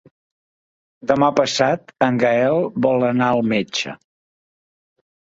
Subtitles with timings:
[1.09, 3.93] Demà passat en Gaël vol anar al metge.